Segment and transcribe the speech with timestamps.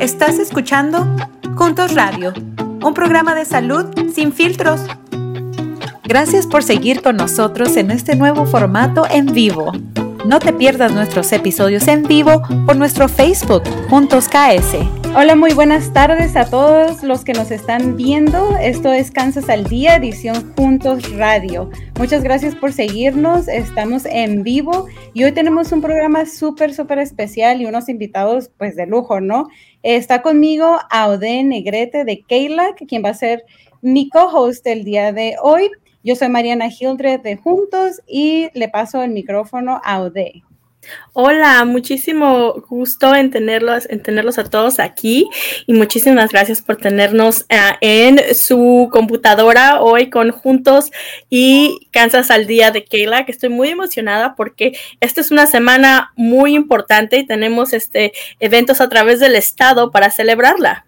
[0.00, 1.06] Estás escuchando
[1.56, 2.34] Juntos Radio,
[2.84, 4.82] un programa de salud sin filtros.
[6.04, 9.72] Gracias por seguir con nosotros en este nuevo formato en vivo.
[10.26, 15.05] No te pierdas nuestros episodios en vivo por nuestro Facebook Juntos KS.
[15.18, 18.54] Hola, muy buenas tardes a todos los que nos están viendo.
[18.58, 21.70] Esto es Kansas al Día, edición Juntos Radio.
[21.98, 23.48] Muchas gracias por seguirnos.
[23.48, 28.76] Estamos en vivo y hoy tenemos un programa súper, súper especial y unos invitados pues
[28.76, 29.48] de lujo, ¿no?
[29.82, 33.42] Está conmigo Aude Negrete de Keila, quien va a ser
[33.80, 35.70] mi co-host el día de hoy.
[36.04, 40.42] Yo soy Mariana Hildred de Juntos y le paso el micrófono a Aude.
[41.12, 45.28] Hola, muchísimo gusto en tenerlos, en tenerlos a todos aquí
[45.66, 50.90] y muchísimas gracias por tenernos eh, en su computadora hoy con Juntos
[51.30, 56.12] y Kansas al Día de Kayla, que estoy muy emocionada porque esta es una semana
[56.16, 60.86] muy importante y tenemos este eventos a través del estado para celebrarla.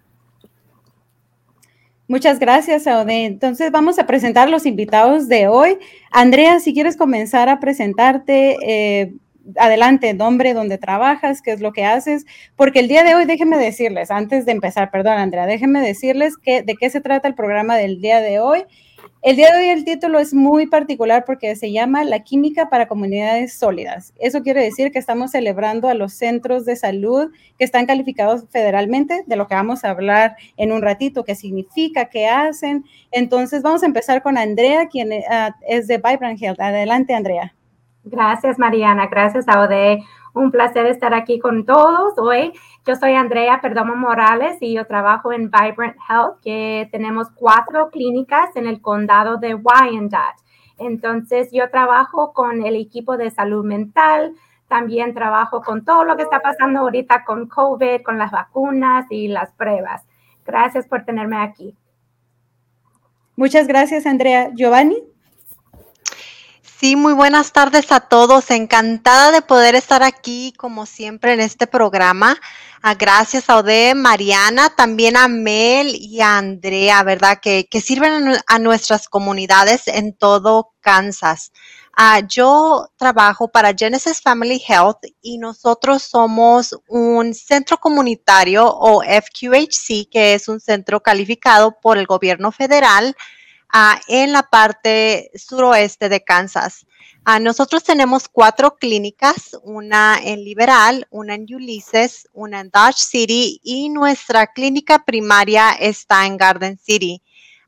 [2.09, 3.25] Muchas gracias, Aude.
[3.25, 5.77] Entonces vamos a presentar los invitados de hoy.
[6.09, 9.13] Andrea, si quieres comenzar a presentarte, eh,
[9.57, 13.57] adelante, nombre, donde trabajas, qué es lo que haces, porque el día de hoy, déjenme
[13.57, 17.77] decirles, antes de empezar, perdón, Andrea, déjenme decirles que, de qué se trata el programa
[17.77, 18.65] del día de hoy.
[19.21, 22.87] El día de hoy el título es muy particular porque se llama La química para
[22.87, 24.13] comunidades sólidas.
[24.17, 29.23] Eso quiere decir que estamos celebrando a los centros de salud que están calificados federalmente,
[29.27, 32.85] de lo que vamos a hablar en un ratito, qué significa, qué hacen.
[33.11, 36.61] Entonces vamos a empezar con Andrea, quien ah, es de Vibrant Health.
[36.61, 37.53] Adelante, Andrea.
[38.03, 39.07] Gracias, Mariana.
[39.07, 40.03] Gracias, Ode.
[40.33, 42.53] Un placer estar aquí con todos hoy.
[42.85, 48.55] Yo soy Andrea Perdomo Morales y yo trabajo en Vibrant Health, que tenemos cuatro clínicas
[48.55, 50.41] en el condado de Wyandotte.
[50.77, 54.33] Entonces, yo trabajo con el equipo de salud mental,
[54.67, 59.27] también trabajo con todo lo que está pasando ahorita con COVID, con las vacunas y
[59.27, 60.03] las pruebas.
[60.45, 61.75] Gracias por tenerme aquí.
[63.35, 64.51] Muchas gracias, Andrea.
[64.53, 65.03] Giovanni.
[66.79, 68.51] Sí, muy buenas tardes a todos.
[68.51, 72.37] Encantada de poder estar aquí, como siempre, en este programa.
[72.81, 77.39] Ah, gracias a Ode, Mariana, también a Mel y a Andrea, ¿verdad?
[77.41, 81.51] Que, sirven a nuestras comunidades en todo Kansas.
[81.97, 90.09] Ah, yo trabajo para Genesis Family Health y nosotros somos un centro comunitario o FQHC,
[90.09, 93.17] que es un centro calificado por el gobierno federal
[94.07, 96.85] en la parte suroeste de Kansas.
[97.41, 103.89] nosotros tenemos cuatro clínicas, una en Liberal, una en Ulysses, una en Dodge City y
[103.89, 107.21] nuestra clínica primaria está en Garden City.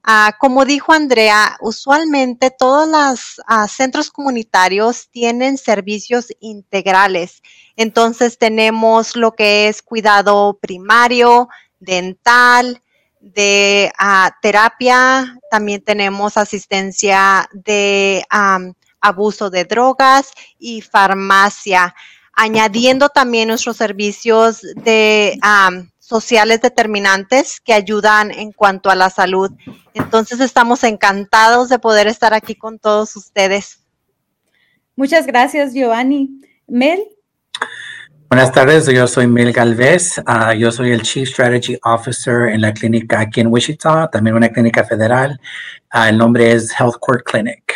[0.03, 7.43] Ah, como dijo Andrea, usualmente todos los ah, centros comunitarios tienen servicios integrales.
[7.75, 12.81] Entonces tenemos lo que es cuidado primario, dental,
[13.21, 18.25] de ah, terapia, también tenemos asistencia de
[18.99, 21.95] abuso de drogas y farmacia,
[22.33, 25.39] añadiendo también nuestros servicios de
[25.99, 29.49] sociales determinantes que ayudan en cuanto a la salud.
[29.93, 33.79] Entonces estamos encantados de poder estar aquí con todos ustedes.
[34.97, 36.41] Muchas gracias, Giovanni.
[36.67, 37.01] Mel.
[38.31, 42.73] Buenas tardes, yo soy Mel Galvez, ah, yo soy el Chief Strategy Officer en la
[42.73, 45.37] clínica aquí en Wichita, también una clínica federal.
[45.89, 47.75] Ah, el nombre es Health Court Clinic.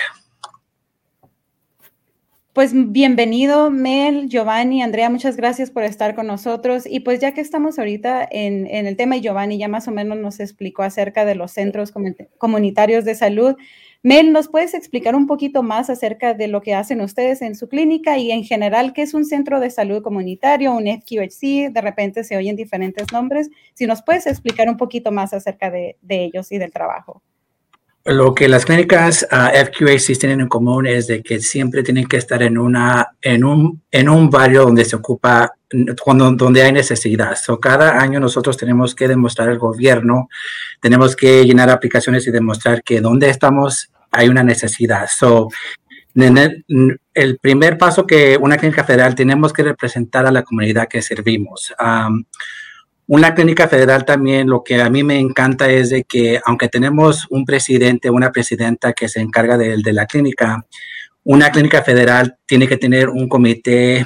[2.55, 6.85] Pues bienvenido, Mel, Giovanni, Andrea, muchas gracias por estar con nosotros.
[6.89, 10.17] Y pues ya que estamos ahorita en, el tema y Giovanni ya más o menos
[10.19, 11.91] nos explicó acerca de los centros
[12.37, 13.57] comunitarios de salud,
[14.03, 17.67] Mel, ¿nos puedes explicar un poquito más acerca de lo que hacen ustedes en su
[17.67, 21.73] clínica y en general qué es un centro de salud comunitario, un FQHC?
[21.73, 23.49] De repente se oyen diferentes nombres.
[23.73, 27.21] Si nos puedes explicar un poquito más acerca de, ellos y del trabajo.
[28.07, 32.17] Lo que las clínicas uh, FQHC tienen en común es de que siempre tienen que
[32.17, 35.51] estar en, una, en, un, en un barrio donde se ocupa,
[36.03, 37.35] cuando, donde hay necesidad.
[37.35, 40.29] So, cada año nosotros tenemos que demostrar al gobierno,
[40.79, 45.07] tenemos que llenar aplicaciones y demostrar que donde estamos hay una necesidad.
[45.07, 45.49] So,
[46.13, 51.73] el primer paso que una clínica federal tenemos que representar a la comunidad que servimos.
[53.07, 57.27] Una clínica federal también lo que a mí me encanta es de que aunque tenemos
[57.29, 60.65] un presidente, una presidenta que se encarga de, de la clínica,
[61.23, 64.05] una clínica federal tiene que tener un comité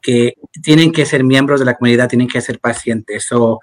[0.00, 3.24] que tienen que ser miembros de la comunidad, tienen que ser pacientes.
[3.24, 3.60] So,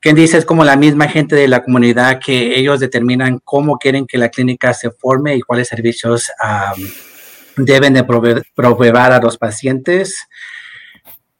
[0.00, 4.06] quien dice es como la misma gente de la comunidad que ellos determinan cómo quieren
[4.06, 6.30] que la clínica se forme y cuáles servicios
[7.56, 10.26] deben de proveer, a los pacientes.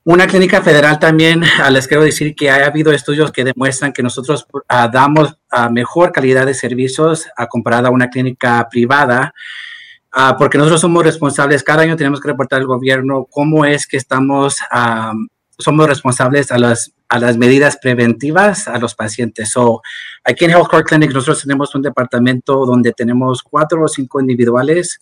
[0.05, 4.03] Una clínica federal también, ah, les quiero decir que ha habido estudios que demuestran que
[4.03, 9.33] nosotros ah, damos ah, mejor calidad de servicios a comparada a una clínica privada,
[10.39, 14.59] porque nosotros somos responsables, cada año tenemos que reportar al gobierno cómo es que estamos,
[15.57, 19.49] somos responsables a las, a las medidas preventivas a los pacientes.
[19.49, 19.81] So,
[20.23, 25.01] aquí en Health Core Clinic nosotros tenemos un departamento donde tenemos cuatro o cinco individuales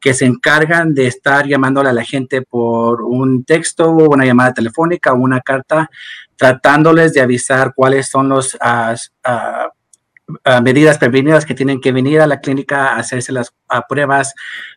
[0.00, 5.12] que se encargan de estar llamándole a la gente por un texto, una llamada telefónica
[5.12, 5.90] una carta,
[6.36, 8.94] tratándoles de avisar cuáles son las ah,
[9.24, 13.52] ah, medidas prevenidas que tienen que venir a la clínica a hacerse las
[13.88, 14.34] pruebas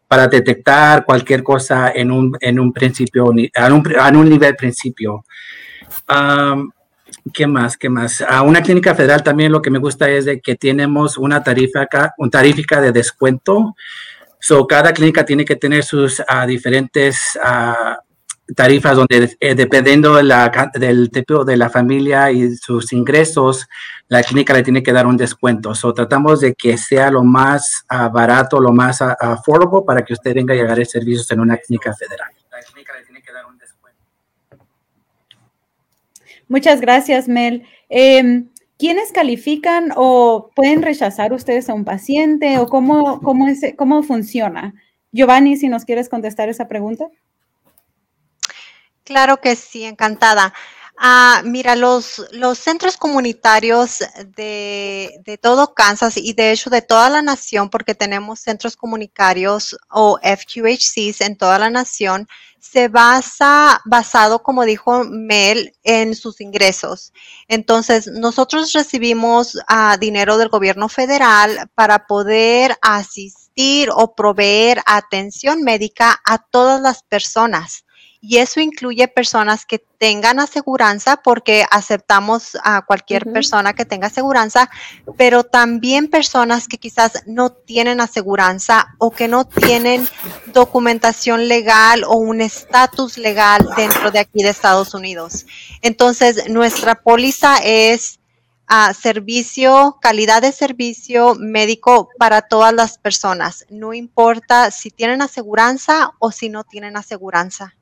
[0.07, 5.23] para detectar cualquier cosa en un, en un principio, en un, un nivel principio.
[7.33, 7.77] ¿Qué más?
[7.77, 8.21] ¿Qué más?
[8.21, 11.87] A una clínica federal también lo que me gusta es de que tenemos una tarifa,
[12.17, 13.75] un tarifica de descuento
[14.45, 20.23] So, cada clínica tiene que tener sus uh, diferentes uh, tarifas donde eh, dependiendo de
[20.23, 23.65] la, del tipo de la familia y sus ingresos,
[24.09, 25.73] la clínica le tiene que dar un descuento.
[25.73, 30.35] So, tratamos de que sea lo más uh, barato, lo más affordable para que usted
[30.35, 32.27] venga a llegar a servicios en una clínica federal.
[32.51, 33.97] La clínica le tiene que dar un descuento.
[36.49, 37.65] Muchas gracias, Mel.
[37.87, 38.43] Eh,
[38.83, 43.45] ¿quiénes califican o pueden rechazar ustedes a un paciente o cómo, cómo,
[43.77, 44.73] cómo funciona?
[45.13, 47.07] Giovanni, si nos quieres contestar esa pregunta.
[49.05, 50.53] Claro que sí, encantada.
[50.97, 53.99] Ah, mira, los, los centros comunitarios
[54.35, 59.75] de, de, todo Kansas y de hecho de toda la nación, porque tenemos centros comunitarios
[59.89, 62.27] o FQHCs en toda la nación,
[62.59, 67.11] se basa basado, como dijo Mel, en sus ingresos.
[67.47, 76.21] Entonces, nosotros recibimos uh, dinero del gobierno federal para poder asistir o proveer atención médica
[76.23, 77.83] a todas las personas
[78.25, 84.69] y eso incluye personas que tengan aseguranza porque aceptamos a cualquier persona que tenga aseguranza,
[85.17, 90.07] pero también personas que quizás no tienen aseguranza o que no tienen
[90.53, 95.45] documentación legal o un estatus legal dentro de aquí de Estados Unidos.
[95.81, 98.21] Entonces, nuestra póliza es
[98.67, 106.13] a servicio, calidad de servicio médico para todas las personas, no importa si tienen aseguranza
[106.19, 107.75] o si no tienen aseguranza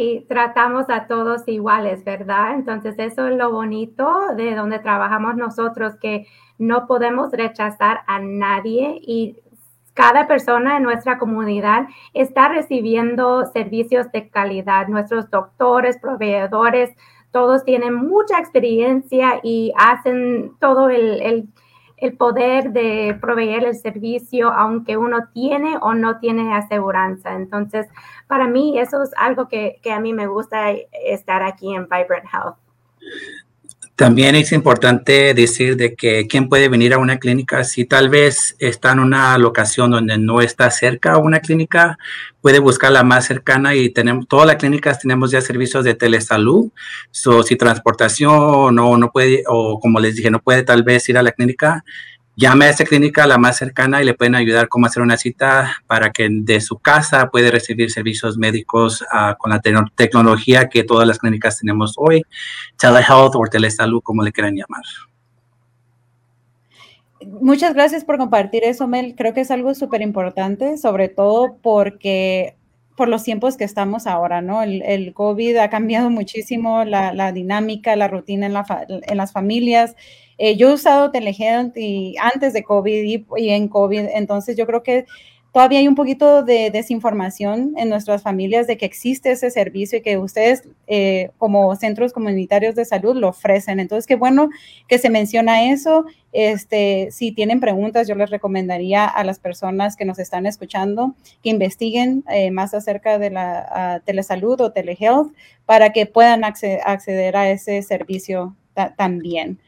[0.00, 2.54] y tratamos a todos iguales, ¿verdad?
[2.54, 9.00] Entonces eso es lo bonito de donde trabajamos nosotros, que no podemos rechazar a nadie
[9.02, 9.38] y
[9.94, 14.86] cada persona en nuestra comunidad está recibiendo servicios de calidad.
[14.86, 16.90] Nuestros doctores, proveedores,
[17.32, 21.48] todos tienen mucha experiencia y hacen todo el, el
[22.00, 27.34] el poder de proveer el servicio, aunque uno tiene o no tiene aseguranza.
[27.34, 27.86] Entonces,
[28.26, 32.26] para mí eso es algo que, que a mí me gusta estar aquí en Vibrant
[32.32, 32.67] Health.
[33.98, 38.54] También es importante decir de que quién puede venir a una clínica si tal vez
[38.60, 41.98] está en una locación donde no está cerca a una clínica,
[42.40, 46.70] puede buscar la más cercana y tenemos todas las clínicas tenemos ya servicios de telesalud.
[47.10, 51.18] So, si transportación o no puede o como les dije no puede tal vez ir
[51.18, 51.82] a la clínica,
[52.38, 55.82] llame a esa clínica la más cercana y le pueden ayudar cómo hacer una cita
[55.88, 60.84] para que de su casa puede recibir servicios médicos uh, con la te tecnología que
[60.84, 62.22] todas las clínicas tenemos hoy,
[62.78, 64.84] telehealth o telesalud, como le quieran llamar.
[67.26, 69.16] Muchas gracias por compartir eso, Mel.
[69.16, 72.57] Creo que es algo súper importante, sobre todo porque
[72.98, 74.62] por los tiempos que estamos ahora, ¿no?
[74.62, 79.96] El, COVID ha cambiado muchísimo la, dinámica, la rutina en, la en las familias
[80.38, 84.84] eh, yo he usado telehealth y antes de COVID y, en COVID, entonces yo creo
[84.84, 85.04] que
[85.52, 90.02] todavía hay un poquito de desinformación en nuestras familias de que existe ese servicio y
[90.02, 93.80] que ustedes eh, como centros comunitarios de salud lo ofrecen.
[93.80, 94.50] Entonces, qué bueno
[94.88, 96.04] que se menciona eso.
[96.32, 101.50] Este, si tienen preguntas, yo les recomendaría a las personas que nos están escuchando que
[101.50, 105.32] investiguen eh, más acerca de la telesalud o telehealth
[105.64, 108.54] para que puedan acceder, a ese servicio
[108.96, 109.58] también.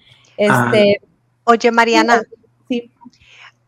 [0.49, 0.71] Ah.
[0.73, 1.01] Este,
[1.45, 2.23] Oye, Mariana.
[2.69, 2.91] Sí.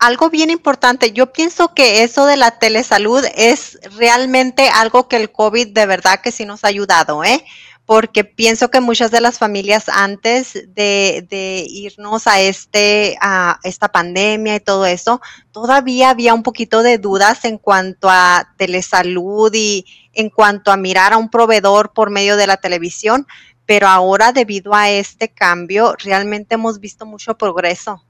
[0.02, 5.30] Algo bien importante, yo pienso que eso de la telesalud es realmente algo que el
[5.30, 7.44] COVID de verdad que sí nos ha ayudado, ¿eh?
[7.86, 14.56] porque pienso que muchas de las familias antes de, irnos a, este, a esta pandemia
[14.56, 15.20] y todo eso,
[15.52, 21.12] todavía había un poquito de dudas en cuanto a telesalud y en cuanto a mirar
[21.12, 23.28] a un proveedor por medio de la televisión,
[23.66, 28.02] pero ahora debido a este cambio realmente hemos visto mucho progreso.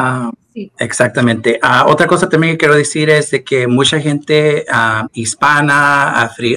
[0.00, 0.30] Ah,
[0.78, 1.58] Exactamente.
[1.62, 6.56] Ah, otra cosa también que quiero decir es de que mucha gente ah, hispana, afri,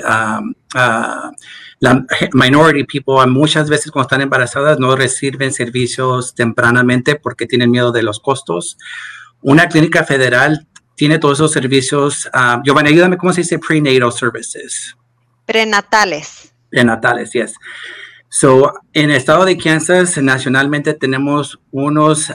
[1.79, 7.91] la minority people, muchas veces cuando están embarazadas no reciben servicios tempranamente porque tienen miedo
[7.91, 8.77] de los costos.
[9.41, 12.29] Una clínica federal tiene todos esos servicios.
[12.63, 14.95] Giovanni, ayúdame, ¿cómo se dice prenatal services?
[15.47, 16.53] Prenatales.
[16.69, 17.55] Prenatales, yes.
[18.29, 22.31] So, en el estado de Kansas, nacionalmente tenemos unos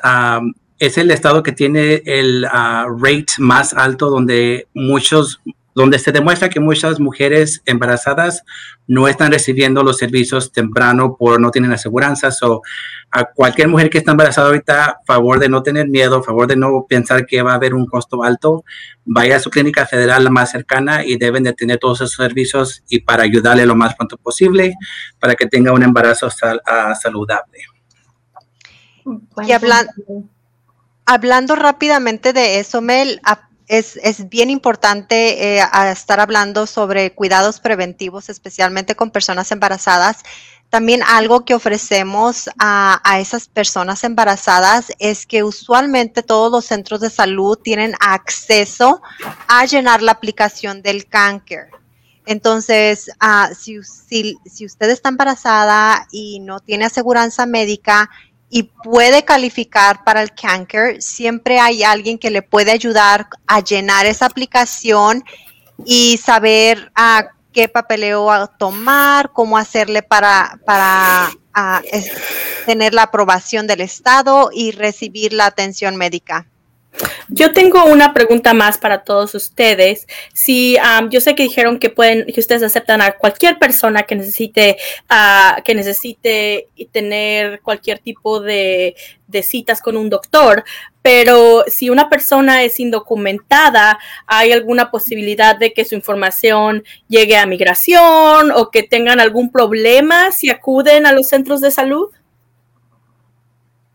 [0.78, 5.40] es el estado que tiene el ah, rate más alto donde muchos
[5.76, 8.45] donde se demuestra que muchas mujeres embarazadas
[8.87, 12.30] no están recibiendo los servicios temprano por no tienen aseguranza.
[12.45, 12.62] O
[13.11, 16.87] a cualquier mujer que está embarazada ahorita, favor de no tener miedo, favor de no
[16.88, 18.64] pensar que va a haber un costo alto,
[19.04, 22.83] vaya a su clínica federal la más cercana y deben de tener todos esos servicios
[22.88, 24.76] y para ayudarle lo más pronto posible
[25.21, 26.30] para que tenga un embarazo
[26.64, 27.59] ah, saludable.
[29.47, 29.92] y hablando
[31.07, 33.21] hablando rápidamente de eso, Mel,
[33.69, 40.19] es, bien importante eh, estar hablando sobre cuidados preventivos, especialmente con personas embarazadas.
[40.69, 47.09] También algo que ofrecemos a, esas personas embarazadas es que usualmente todos los centros de
[47.09, 49.01] salud tienen acceso
[49.47, 51.71] a llenar la aplicación del cáncer.
[52.27, 58.11] Entonces, ah, si, si, usted está embarazada y no tiene aseguranza médica,
[58.49, 64.07] y puede calificar para el Canker, siempre hay alguien que le puede ayudar a llenar
[64.07, 65.25] esa aplicación
[65.85, 71.83] y saber a qué papeleo tomar, cómo hacerle para, para ah,
[72.67, 76.47] tener la aprobación del Estado y recibir la atención médica.
[77.29, 80.07] Yo tengo una pregunta más para todos ustedes.
[80.33, 80.76] Si
[81.11, 84.76] yo sé que dijeron que pueden, que ustedes aceptan a cualquier persona que necesite,
[85.65, 90.65] que necesite tener cualquier tipo de, de, citas con un doctor,
[91.03, 97.47] pero si una persona es indocumentada, ¿hay alguna posibilidad de que su información llegue a
[97.47, 102.11] migración o que tengan algún problema si acuden a los centros de salud?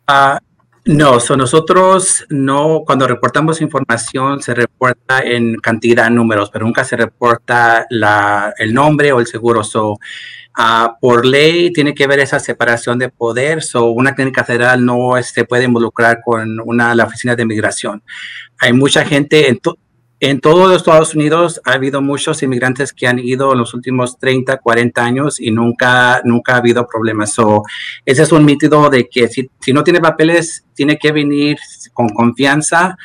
[0.08, 0.41] Ah,
[0.85, 6.97] no, so nosotros no, cuando reportamos información se reporta en cantidad números, pero nunca se
[6.97, 9.63] reporta la, el nombre o el seguro.
[9.63, 13.61] So, uh, por ley tiene que ver esa separación de poder.
[13.61, 18.01] So, una clínica federal no se este, puede involucrar con una, la oficina de migración.
[18.59, 19.59] Hay mucha gente en,
[20.24, 24.58] en todos Estados Unidos ha habido muchos inmigrantes que han ido en los últimos 30,
[24.58, 27.34] 40 años y nunca, nunca ha habido problemas.
[27.34, 27.63] So,
[28.06, 31.58] ese es un mito de que si, si no tiene papeles, tiene que venir
[31.92, 33.00] con confianza.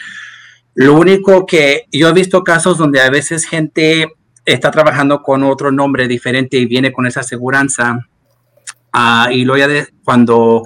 [0.75, 4.09] Lo único que yo he visto casos donde a veces gente
[4.45, 7.99] está trabajando con otro nombre diferente y viene con esa aseguranza.
[8.93, 10.65] Uh, y luego ya de, cuando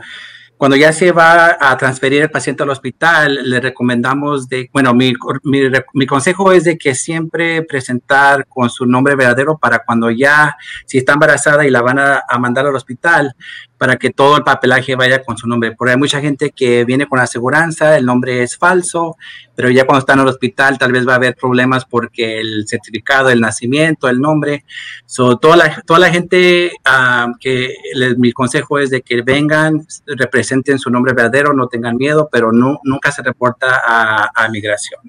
[0.61, 5.15] cuando ya se va a transferir el paciente al hospital, le recomendamos de, bueno, mi,
[5.43, 10.99] mi, consejo es de que siempre presentar con su nombre verdadero para cuando ya, si
[10.99, 13.35] está embarazada y la van a, a mandar al hospital,
[13.81, 15.73] para que todo el papelaje vaya con su nombre.
[15.73, 19.17] Porque hay mucha gente que viene con aseguranza, el nombre es falso,
[19.55, 22.69] pero ya cuando está en el hospital tal vez va a haber problemas porque el
[22.69, 24.67] certificado, el nacimiento, el nombre.
[25.07, 27.75] So, toda, la, toda la gente uh, que
[28.19, 33.11] mi consejo es de que vengan, representen su nombre verdadero, no tengan miedo, pero nunca
[33.11, 35.01] se reporta a, a migración.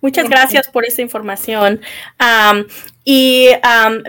[0.00, 1.80] Muchas gracias por esa información.
[3.10, 3.48] Y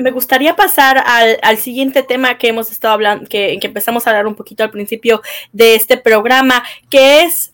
[0.01, 4.35] me gustaría pasar al, siguiente tema que hemos estado hablando, que, empezamos a hablar un
[4.35, 5.21] poquito al principio
[5.53, 7.53] de este programa, que es,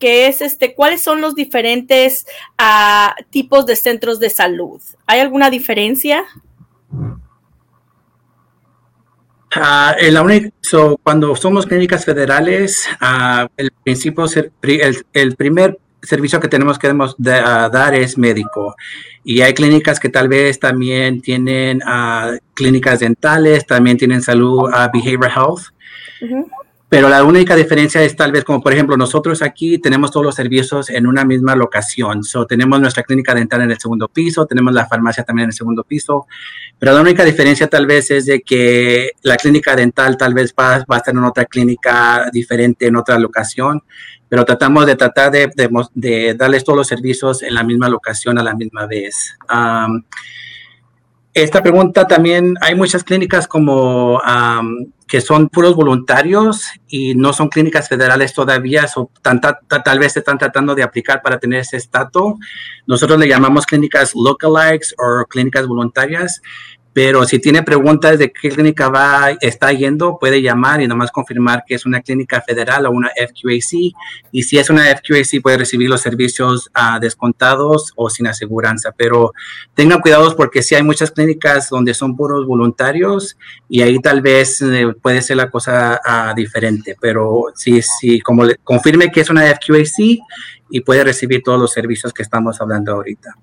[0.00, 2.26] que es este, cuáles son los diferentes
[2.58, 4.82] ah, tipos de centros de salud.
[5.06, 6.24] ¿Hay alguna diferencia?
[9.54, 14.24] Uh, cuando somos clínicas federales, uh, el principio,
[15.12, 18.74] el, primer servicio que tenemos que dar es médico.
[19.24, 24.90] Y hay clínicas que tal vez también tienen uh, clínicas dentales, también tienen salud, uh,
[24.92, 25.62] behavioral health.
[26.88, 30.34] Pero la única diferencia es tal vez como, por ejemplo, nosotros aquí tenemos todos los
[30.34, 32.24] servicios en una misma locación.
[32.24, 35.54] So, tenemos nuestra clínica dental en el segundo piso, tenemos la farmacia también en el
[35.54, 36.26] segundo piso.
[36.78, 40.78] Pero la única diferencia tal vez es de que la clínica dental tal vez va,
[40.90, 43.82] va a estar en otra clínica diferente, en otra locación
[44.28, 45.50] pero tratamos de tratar de,
[45.94, 49.36] de, darles todos los servicios en la misma locación a la misma vez.
[51.34, 54.20] Esta pregunta también, hay muchas clínicas como
[55.06, 60.74] que son puros voluntarios y no son clínicas federales todavía, o tal vez están tratando
[60.74, 62.34] de aplicar para tener ese estatus.
[62.86, 66.42] Nosotros le llamamos clínicas lookalikes o clínicas voluntarias,
[67.00, 71.62] Pero si tiene preguntas de qué clínica va, está yendo, puede llamar y nomás confirmar
[71.64, 73.94] que es una clínica federal o una FQAC.
[74.32, 78.90] Y si es una FQAC, puede recibir los servicios uh, descontados o sin aseguranza.
[78.96, 79.32] Pero
[79.74, 83.38] tengan cuidado porque si hay muchas clínicas donde son puros voluntarios
[83.68, 86.96] y ahí tal vez eh, puede ser la cosa uh, diferente.
[87.00, 90.18] Pero si, si como le, confirme que es una FQAC
[90.68, 93.36] y puede recibir todos los servicios que estamos hablando ahorita.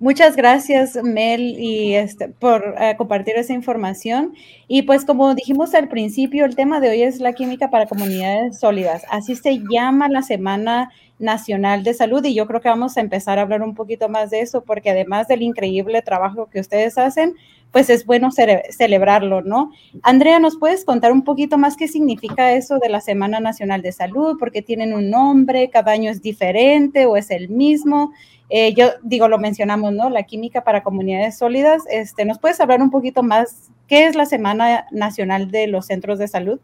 [0.00, 4.32] Muchas gracias, Mel, y este, por uh, compartir esa información.
[4.66, 8.58] Y pues como dijimos al principio, el tema de hoy es la química para comunidades
[8.58, 9.04] sólidas.
[9.10, 13.38] Así se llama la Semana Nacional de Salud y yo creo que vamos a empezar
[13.38, 17.34] a hablar un poquito más de eso porque además del increíble trabajo que ustedes hacen,
[17.72, 19.72] pues es bueno cele celebrarlo, ¿no?
[20.02, 23.92] Andrea, ¿nos puedes contar un poquito más qué significa eso de la Semana Nacional de
[23.92, 24.36] Salud?
[24.38, 28.12] Porque tienen un nombre, cada año es diferente o es el mismo.
[28.48, 30.10] Eh, yo digo, lo mencionamos, ¿no?
[30.10, 31.84] La química para comunidades sólidas.
[31.88, 36.18] Este, ¿Nos puedes hablar un poquito más qué es la Semana Nacional de los Centros
[36.18, 36.58] de Salud?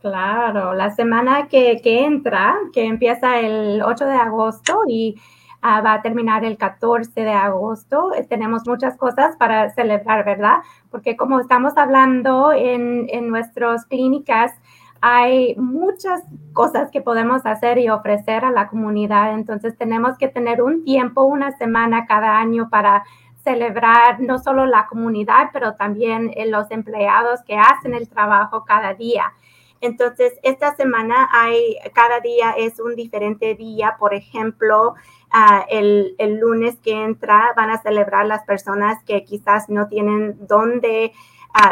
[0.00, 5.16] Claro, la semana que, que entra, que empieza el 8 de agosto y
[5.62, 10.58] uh, va a terminar el 14 de agosto, eh, tenemos muchas cosas para celebrar, ¿verdad?
[10.90, 14.52] Porque como estamos hablando en, en nuestras clínicas,
[15.00, 16.22] hay muchas
[16.52, 19.34] cosas que podemos hacer y ofrecer a la comunidad.
[19.34, 23.04] Entonces tenemos que tener un tiempo, una semana cada año para
[23.44, 28.94] celebrar no solo la comunidad, pero también eh, los empleados que hacen el trabajo cada
[28.94, 29.32] día.
[29.80, 33.96] Entonces, esta semana hay, cada día es un diferente día.
[33.98, 34.94] Por ejemplo,
[35.34, 40.36] uh, el, el, lunes que entra van a celebrar las personas que quizás no tienen
[40.46, 41.12] dónde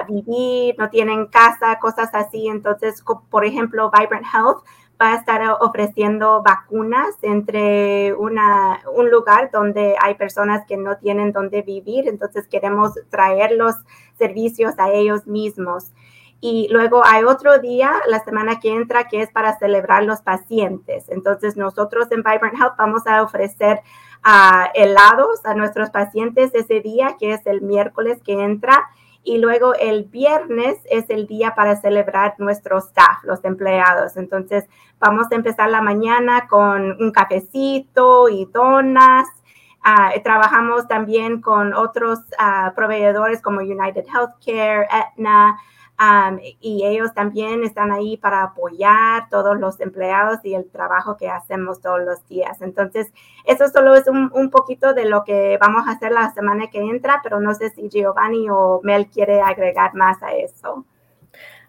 [0.08, 2.48] vivir, no tienen casa, cosas así.
[2.48, 4.64] Entonces, por ejemplo, Vibrant Health
[5.00, 11.32] va a estar ofreciendo vacunas entre una, un lugar donde hay personas que no tienen
[11.32, 12.08] dónde vivir.
[12.08, 13.74] Entonces, queremos traer los
[14.18, 15.92] servicios a ellos mismos.
[16.40, 21.08] Y luego hay otro día, la semana que entra, que es para celebrar los pacientes.
[21.08, 23.80] Entonces, nosotros en Vibrant Health vamos a ofrecer
[24.24, 28.88] uh, helados a nuestros pacientes ese día, que es el miércoles que entra
[29.26, 34.16] y luego el viernes es el día para celebrar nuestro staff, los empleados.
[34.16, 34.66] Entonces
[35.00, 39.26] vamos a empezar la mañana con un cafecito y donas.
[39.84, 45.58] Uh, trabajamos también con otros uh, proveedores como United Healthcare, Aetna,
[45.98, 51.30] Um, y ellos también están ahí para apoyar todos los empleados y el trabajo que
[51.30, 52.60] hacemos todos los días.
[52.60, 53.10] Entonces,
[53.46, 56.80] eso solo es un, un, poquito de lo que vamos a hacer la semana que
[56.80, 60.84] entra, pero no sé si Giovanni o Mel quiere agregar más a eso.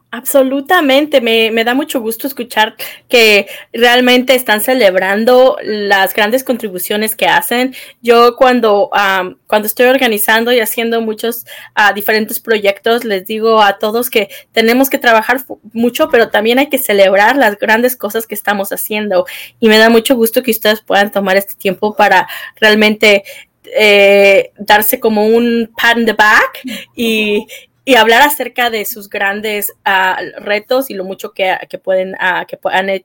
[0.09, 2.77] Absolutamente, me, me, da mucho gusto escuchar
[3.09, 7.75] que realmente están celebrando las grandes contribuciones que hacen.
[8.01, 13.79] Yo cuando, um, cuando estoy organizando y haciendo muchos uh, diferentes proyectos, les digo a
[13.79, 15.41] todos que tenemos que trabajar
[15.73, 19.25] mucho, pero también hay que celebrar las grandes cosas que estamos haciendo.
[19.59, 23.25] Y me da mucho gusto que ustedes puedan tomar este tiempo para realmente
[23.65, 26.61] eh, darse como un pat in the back
[26.95, 27.45] y,
[27.87, 32.45] y hablar acerca de sus grandes uh, retos y lo mucho que, que pueden, uh,
[32.45, 33.01] que puedan, uh,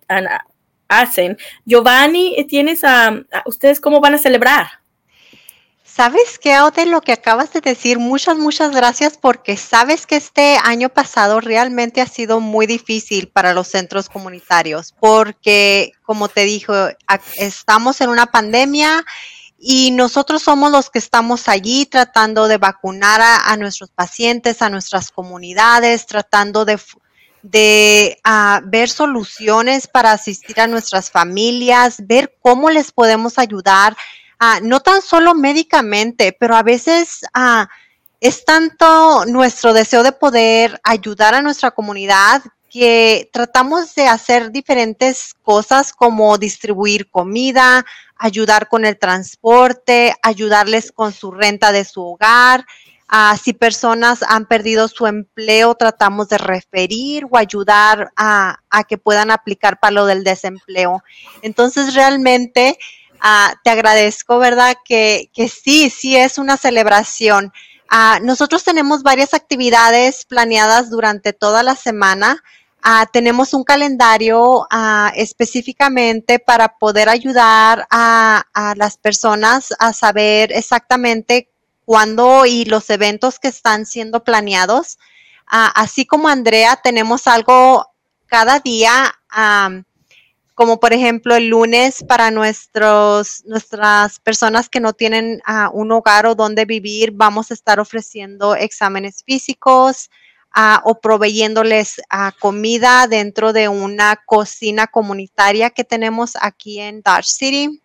[0.89, 1.39] hacen.
[1.65, 4.67] Giovanni, ¿tienes a ustedes cómo van a celebrar?
[5.85, 8.01] ¿Sabes qué, de lo que acabas de decir?
[8.01, 13.55] Muchas, muchas gracias porque sabes que este año pasado realmente ha sido muy difícil para
[13.55, 16.75] los centros comunitarios porque, como te dijo,
[17.39, 19.05] estamos en una pandemia
[19.65, 25.13] y nosotros somos los que estamos allí tratando de vacunar a, nuestros pacientes, a nuestras
[25.13, 26.81] comunidades, tratando de,
[28.25, 33.97] uh, ver soluciones para asistir a nuestras familias, ver cómo les podemos ayudar,
[34.41, 37.65] uh, no tan solo médicamente, pero a veces uh,
[38.19, 42.43] es tanto nuestro deseo de poder ayudar a nuestra comunidad
[42.73, 47.85] que tratamos de hacer diferentes cosas como distribuir comida,
[48.17, 52.65] ayudar con el transporte, ayudarles con su renta de su hogar.
[53.13, 58.57] Uh, si personas han perdido su empleo, tratamos de referir o ayudar a,
[58.89, 61.05] que puedan aplicar para lo del desempleo.
[61.43, 62.79] Entonces, realmente
[63.17, 64.79] uh, te agradezco, ¿verdad?
[64.83, 67.53] Que, que sí, sí es una celebración.
[67.93, 72.43] Uh, nosotros tenemos varias actividades planeadas durante toda la semana.
[72.85, 78.45] Uh, tenemos un calendario uh, específicamente para poder ayudar a,
[78.77, 81.49] las personas a saber exactamente
[81.85, 84.99] cuándo y los eventos que están siendo planeados.
[85.53, 87.87] Uh, así como Andrea, tenemos algo
[88.27, 89.15] cada día
[90.55, 96.27] como por ejemplo el lunes para nuestros, nuestras personas que no tienen ah, un hogar
[96.27, 100.11] o donde vivir, vamos a estar ofreciendo exámenes físicos
[100.55, 107.27] ah, o proveyéndoles ah, comida dentro de una cocina comunitaria que tenemos aquí en Dodge
[107.27, 107.81] City.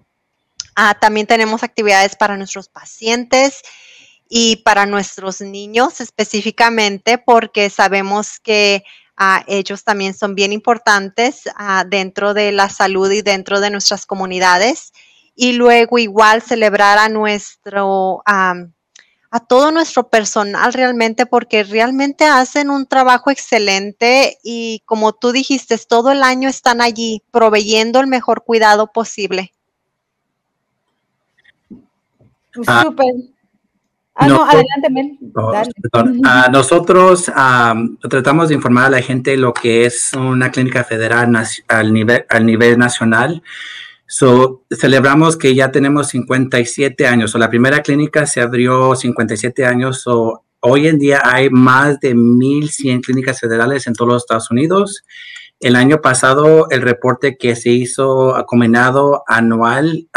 [0.99, 3.61] también tenemos actividades para nuestros pacientes
[4.29, 8.83] y para nuestros niños específicamente porque sabemos que
[9.47, 14.93] ellos también son bien importantes ah, dentro de la salud y dentro de nuestras comunidades.
[15.35, 18.21] Y luego igual celebrar a nuestro,
[19.29, 25.77] a todo nuestro personal realmente, porque realmente hacen un trabajo excelente y como tú dijiste,
[25.87, 29.53] todo el año están allí proveyendo el mejor cuidado posible.
[32.65, 32.85] Ah,
[34.19, 35.17] Ah, no, adelante, Mel.
[35.35, 35.53] Oh,
[36.51, 37.31] nosotros
[38.09, 41.31] tratamos de informar a la gente lo que es una clínica federal
[41.67, 43.43] al nivel, al nivel nacional.
[44.07, 47.31] So, celebramos que ya tenemos 57 años.
[47.31, 50.01] So, la primera clínica se abrió 57 años.
[50.01, 55.03] So, hoy en día hay más de 1.100 clínicas federales en todos los Estados Unidos.
[55.59, 60.07] El año pasado, el reporte que se hizo combinado anual,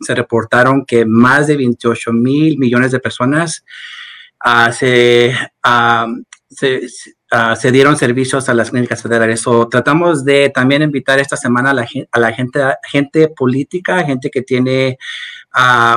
[0.00, 3.64] se reportaron que más de 28 mil millones de personas
[4.72, 5.34] se,
[6.50, 6.80] se,
[7.72, 9.40] dieron servicios a las clínicas federales.
[9.40, 14.30] So, tratamos de también invitar esta semana a la, a la gente, gente política, gente
[14.30, 14.98] que tiene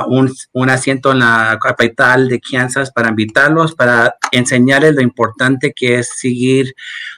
[0.06, 5.98] un, un, asiento en la capital de Kansas para invitarlos, para enseñarles lo importante que
[5.98, 6.74] es seguir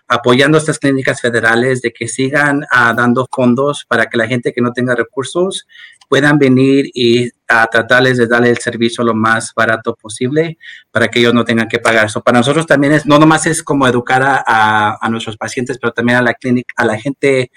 [0.08, 4.60] apoyando estas clínicas federales, de que sigan uh, dando fondos para que la gente que
[4.60, 5.66] no tenga recursos
[6.10, 10.58] puedan venir y a tratarles de darle el servicio lo más barato posible
[10.90, 12.06] para que ellos no tengan que pagar.
[12.06, 12.20] eso.
[12.20, 16.18] para nosotros también es, no nomás es como educar a, a nuestros pacientes, pero también
[16.18, 17.52] a la clínica, a la gente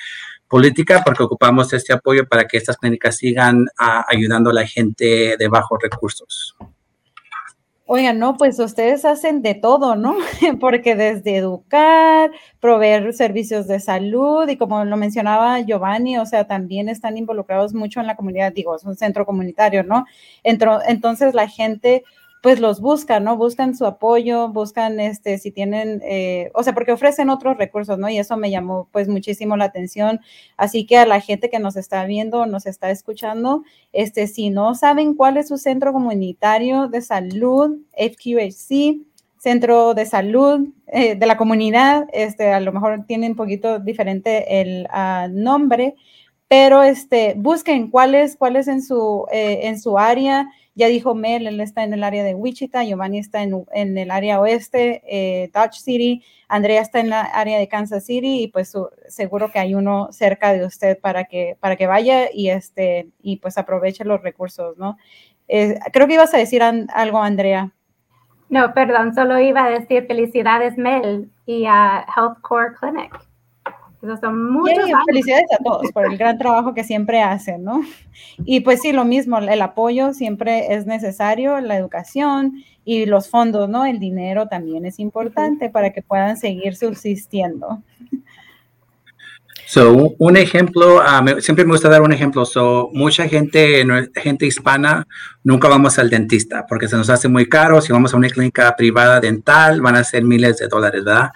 [0.48, 5.36] política porque ocupamos este apoyo para que estas clínicas sigan ah, ayudando a la gente
[5.36, 6.56] de bajos recursos.
[7.96, 10.16] Oigan, no, pues ustedes hacen de todo, ¿no?
[10.60, 16.90] Porque desde educar, proveer servicios de salud y como lo mencionaba Giovanni, o sea, también
[16.90, 20.06] están involucrados mucho en la comunidad, digo, es un centro comunitario, ¿no?
[20.44, 22.04] Entonces la gente
[22.44, 23.38] pues los buscan, ¿no?
[23.38, 28.10] Buscan su apoyo, buscan, este, si tienen, eh, o sea, porque ofrecen otros recursos, ¿no?
[28.10, 30.20] Y eso me llamó, pues, muchísimo la atención.
[30.58, 34.76] Así que a la gente que nos está viendo, nos está escuchando, este, si no
[34.76, 39.00] saben cuál es su centro comunitario de salud, FQHC,
[39.38, 44.60] centro de salud eh, de la comunidad, este, a lo mejor tiene un poquito diferente
[44.60, 45.96] el ah, nombre,
[46.50, 51.14] pero este, busquen cuál es, cuál es en su, eh, en su área, ya dijo
[51.16, 55.52] Mel, él está en el área de Wichita, Giovanni está en, el área oeste, eh,
[55.54, 58.74] Dodge City, Andrea está en la área de Kansas City y pues
[59.08, 63.38] seguro que hay uno cerca de usted para que, para que vaya y, este, y
[63.38, 64.98] pues aproveche los recursos, ¿no?
[65.48, 67.72] Creo que ibas a decir algo, Andrea.
[68.50, 73.33] No, perdón, solo iba a decir felicidades Mel y a Health Core Clinic
[74.20, 74.64] son
[75.06, 77.82] felicidades a todos por el gran trabajo que siempre hacen, ¿no?
[78.46, 83.70] Y pues sí, lo mismo, el apoyo siempre es necesario, la educación y los fondos,
[83.70, 83.86] ¿no?
[83.86, 87.82] El dinero también es importante para que puedan seguir subsistiendo.
[89.66, 92.46] So, un ejemplo, ah, siempre me gusta dar un ejemplo.
[92.46, 95.08] So, mucha gente, gente hispana,
[95.44, 97.82] nunca vamos al dentista porque se nos hace muy caro.
[97.82, 101.32] Si vamos a una clínica privada dental, van a ser miles de dólares, ¿verdad?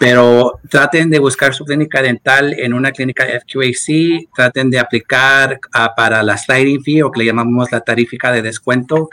[0.00, 5.92] Pero traten de buscar su clínica dental en una clínica FQAC, traten de aplicar ah,
[5.94, 9.10] para la sliding fee o que le llamamos la tarifica de descuento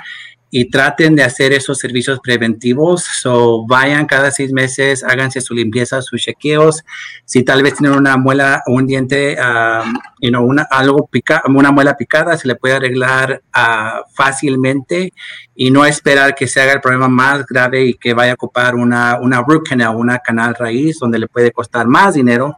[0.49, 3.03] y traten de hacer esos servicios preventivos.
[3.03, 6.83] So, vayan cada seis meses, háganse su limpieza, sus chequeos.
[7.25, 9.93] Si tal vez tienen una muela un diente, um,
[10.39, 15.13] una, algo pica, una muela picada, se le puede arreglar uh, fácilmente
[15.55, 18.75] y no esperar que se haga el problema más grave y que vaya a ocupar
[18.75, 22.55] una, una root canal, una canal raíz, donde le puede costar más dinero.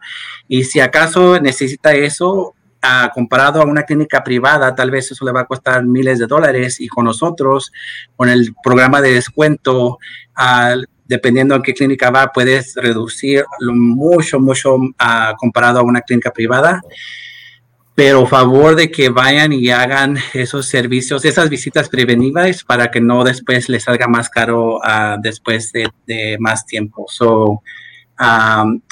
[0.47, 2.55] Y si acaso necesita eso,
[3.13, 6.79] comparado a una clínica privada, tal vez eso le va a costar miles de dólares
[6.79, 7.71] y con nosotros,
[8.15, 9.99] con el programa de descuento,
[11.05, 14.77] dependiendo a qué clínica va, puedes reducir mucho, mucho
[15.37, 16.81] comparado a una clínica privada.
[17.95, 23.25] Pero favor de que vayan y hagan esos servicios, esas visitas preventivas para que no
[23.25, 24.79] después les salga más caro
[25.21, 27.07] después de, de, más tiempo.
[27.09, 27.61] So,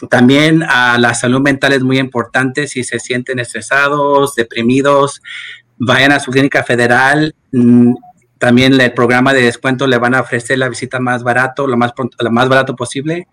[0.09, 2.67] también uh, la salud mental es muy importante.
[2.67, 5.21] Si se sienten estresados, deprimidos,
[5.77, 7.35] vayan a su clínica federal.
[7.51, 7.93] Mm,
[8.37, 11.93] también el programa de descuento le van a ofrecer la visita más barato, lo más
[11.93, 13.27] pronto, más barato posible,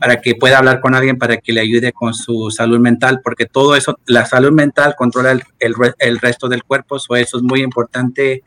[0.00, 3.46] para que pueda hablar con alguien para que le ayude con su salud mental, porque
[3.46, 5.42] todo eso, la salud mental controla el,
[5.98, 8.44] el, resto del cuerpo, so eso es muy importante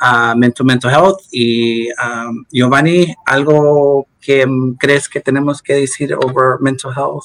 [0.00, 1.20] uh, mental, health.
[1.32, 1.88] Y
[2.52, 4.46] Giovanni, ¿algo que
[4.78, 7.24] crees que tenemos que decir over mental health?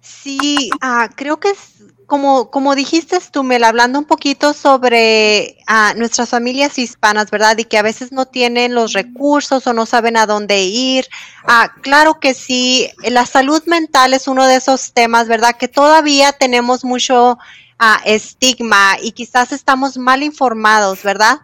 [0.00, 5.94] Sí, uh, creo que es como, como dijiste tú, Mel, hablando un poquito sobre ah,
[5.96, 7.58] nuestras familias hispanas, ¿verdad?
[7.58, 11.08] Y que a veces no tienen los recursos o no saben a dónde ir.
[11.42, 15.56] Ah, claro que sí, la salud mental es uno de esos temas, ¿verdad?
[15.58, 17.36] Que todavía tenemos mucho
[18.04, 21.40] estigma y quizás estamos mal informados, ¿verdad?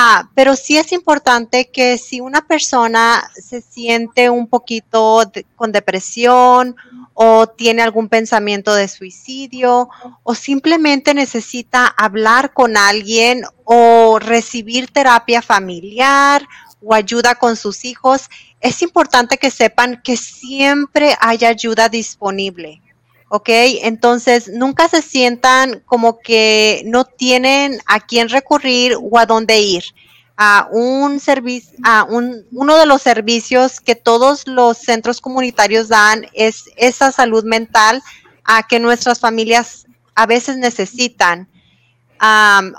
[0.00, 5.24] Ah, pero sí es importante que si una persona se siente un poquito
[5.56, 6.76] con depresión
[7.14, 9.88] o tiene algún pensamiento de suicidio
[10.22, 16.46] o simplemente necesita hablar con alguien o recibir terapia familiar
[16.80, 18.30] o ayuda con sus hijos,
[18.60, 22.80] es importante que sepan que siempre hay ayuda disponible.
[23.28, 23.48] ¿Ok?
[23.82, 29.84] Entonces, nunca se sientan como que no tienen a quién recurrir o a dónde ir.
[30.36, 36.26] A un servicio, a un, uno de los servicios que todos los centros comunitarios dan
[36.32, 38.02] es esa salud mental
[38.44, 41.48] a que nuestras familias a veces necesitan.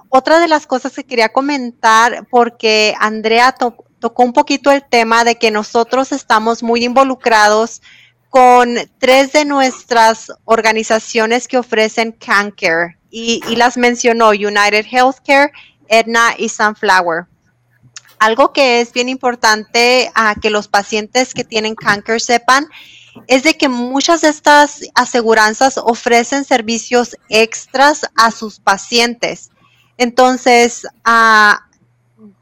[0.10, 3.56] otra de las cosas que quería comentar, porque Andrea
[4.00, 7.82] tocó un poquito el tema de que nosotros estamos muy involucrados
[8.30, 15.52] con tres de nuestras organizaciones que ofrecen CanCare y, las mencionó United Healthcare,
[15.88, 17.26] Edna y Sunflower.
[18.20, 22.68] Algo que es bien importante a que los pacientes que tienen cáncer sepan
[23.28, 29.50] es de que muchas de estas aseguranzas ofrecen servicios extras a sus pacientes.
[29.98, 31.69] Entonces, a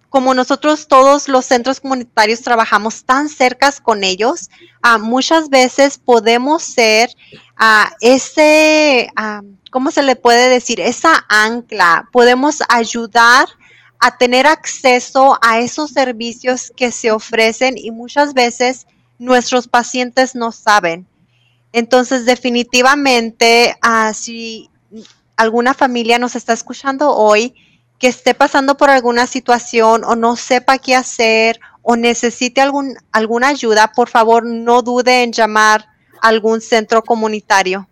[0.09, 4.49] como nosotros todos los centros comunitarios trabajamos tan cerca con ellos,
[4.81, 7.09] ah, muchas veces podemos ser
[7.57, 9.41] ah, ese, ah,
[9.71, 10.79] ¿cómo se le puede decir?
[10.79, 12.07] Esa ancla.
[12.11, 13.47] Podemos ayudar
[13.99, 18.87] a tener acceso a esos servicios que se ofrecen y muchas veces
[19.19, 21.07] nuestros pacientes no saben.
[21.73, 23.75] Entonces, definitivamente,
[24.13, 24.69] si
[25.35, 27.53] alguna familia nos está escuchando hoy,
[27.99, 33.47] que esté pasando por alguna situación o no sepa qué hacer o necesite algún, alguna
[33.47, 35.85] ayuda, por favor no dude en llamar
[36.21, 37.87] algún centro comunitario.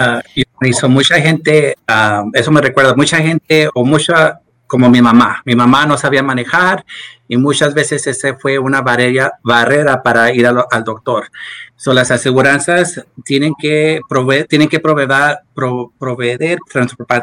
[0.00, 0.20] Uh,
[0.64, 5.42] hizo mucha gente, ah, eso me recuerda, mucha gente o mucha, como mi mamá.
[5.44, 6.86] Mi mamá no sabía manejar
[7.26, 11.28] y muchas veces ese fue una barrera, barrera para ir al doctor.
[11.74, 15.38] So, las aseguranzas tienen que proveer, tienen que proveer,
[15.98, 16.58] proveer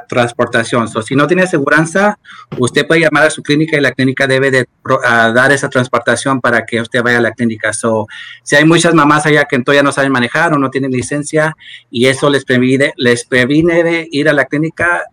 [0.10, 0.90] transportación.
[0.90, 2.20] So, si no tiene aseguranza,
[2.58, 4.68] usted puede llamar a su clínica y la clínica debe de
[5.06, 7.72] dar esa transportación para que usted vaya a la clínica.
[7.72, 8.08] So,
[8.44, 11.56] si hay muchas mamás allá que todavía no saben manejar o no tienen licencia
[11.90, 15.04] y eso les previne, les previne de ir a la clínica,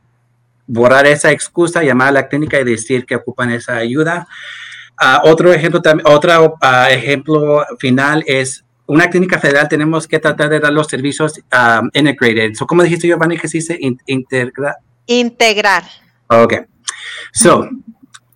[0.67, 4.27] borrar esa excusa, llamar a la clínica y decir que ocupan esa ayuda.
[5.01, 10.61] Uh, otro ejemplo, otro uh, ejemplo final es una clínica federal tenemos que tratar de
[10.61, 12.55] dar los servicios um, integrated.
[12.55, 14.77] So, ¿Cómo dijiste, Giovanni, que se dice integrar?
[15.07, 15.85] Integrar.
[16.29, 16.55] Ok.
[17.33, 17.69] So,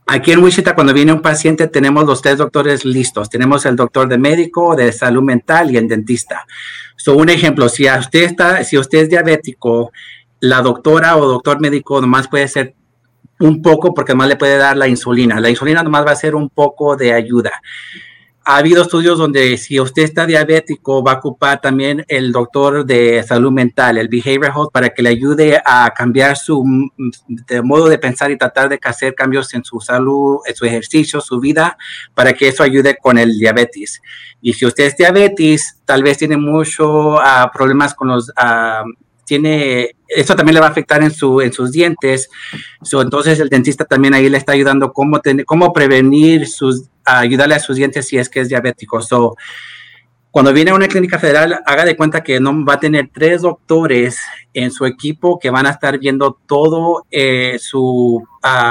[0.06, 3.28] aquí en Wichita, cuando viene un paciente, tenemos los tres doctores listos.
[3.28, 6.46] Tenemos el doctor de médico, de salud mental y el dentista.
[6.96, 9.92] So, un ejemplo, si usted está, si usted es diabético,
[10.40, 12.74] la doctora o doctor médico nomás puede ser
[13.40, 15.40] un poco porque nomás le puede dar la insulina.
[15.40, 17.52] La insulina nomás va a ser un poco de ayuda
[18.48, 23.22] ha habido estudios donde si usted está diabético va a ocupar también el doctor de
[23.22, 26.64] salud mental, el behavioral health, para que le ayude a cambiar su
[27.62, 31.40] modo de pensar y tratar de hacer cambios en su salud, en su ejercicio, su
[31.40, 31.76] vida,
[32.14, 34.00] para que eso ayude con el diabetes.
[34.40, 38.30] Y si usted es diabetes, tal vez tiene muchos ah, problemas con los...
[38.30, 38.90] Uh,
[39.28, 42.30] tiene, eso también le va a afectar en, su, en sus dientes.
[42.90, 47.60] entonces el dentista también ahí le está ayudando cómo, tener, cómo prevenir sus, ayudarle a
[47.60, 49.02] sus dientes si es que es diabético.
[49.02, 49.36] So,
[50.30, 53.42] cuando viene a una clínica federal, haga de cuenta que no va a tener tres
[53.42, 54.18] doctores
[54.54, 58.26] en su equipo que van a estar viendo todo eh, su,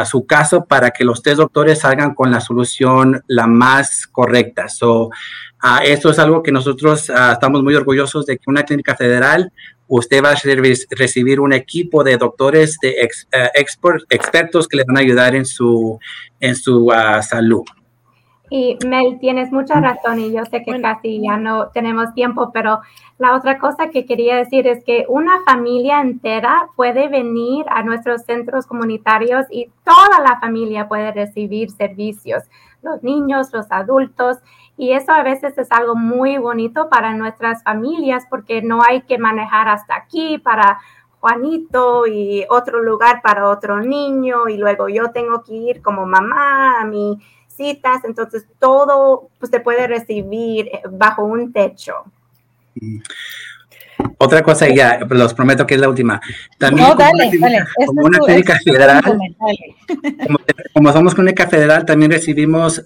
[0.06, 4.70] su caso para que los tres doctores salgan con la solución la más correcta.
[4.70, 5.10] So,
[5.84, 9.52] eso es algo que nosotros estamos muy orgullosos de que una clínica federal
[9.88, 10.36] usted va a
[10.92, 13.50] recibir un equipo de doctores, de eh,
[14.10, 16.00] expertos que le van a ayudar en su,
[16.40, 17.64] en su ah, salud.
[18.50, 22.80] Y Mel, tienes mucha razón y yo sé que casi ya no tenemos tiempo, pero
[23.18, 28.22] la otra cosa que quería decir es que una familia entera puede venir a nuestros
[28.22, 32.44] centros comunitarios y toda la familia puede recibir servicios,
[32.82, 34.38] los niños, los adultos,
[34.78, 39.18] y eso a veces es algo muy bonito para nuestras familias porque no hay que
[39.18, 40.80] manejar hasta aquí para
[41.20, 46.80] Juanito y otro lugar para otro niño y luego yo tengo que ir como mamá
[46.80, 52.04] a mis citas, entonces todo pues, se puede recibir eh, bajo un techo.
[54.18, 56.22] Otra cosa, ya los prometo que es la última.
[56.58, 56.88] También
[57.86, 59.02] como una clínica, federal,
[60.74, 62.84] como, somos clínica federal, también recibimos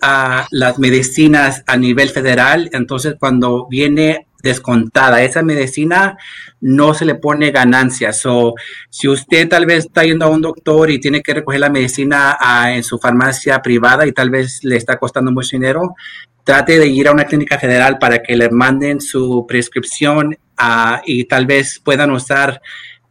[0.52, 2.70] las medicinas a nivel federal.
[2.74, 5.22] Entonces, cuando viene descontada.
[5.22, 6.18] Esa medicina
[6.60, 8.26] no se le pone ganancias.
[8.26, 8.56] O
[8.90, 12.38] si usted tal vez está yendo a un doctor y tiene que recoger la medicina
[12.40, 15.96] ah, en su farmacia privada y tal vez le está costando mucho dinero,
[16.44, 21.26] trate de ir a una clínica federal para que le manden su prescripción ah, y
[21.26, 22.62] tal vez puedan usar